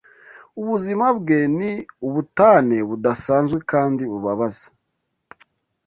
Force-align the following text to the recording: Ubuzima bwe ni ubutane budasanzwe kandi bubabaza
Ubuzima 0.61 1.05
bwe 1.19 1.39
ni 1.57 1.71
ubutane 2.07 2.77
budasanzwe 2.89 3.57
kandi 3.71 4.01
bubabaza 4.11 4.65